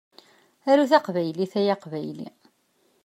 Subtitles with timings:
[0.71, 2.27] Aru taqbaylit, ay Aqbayli.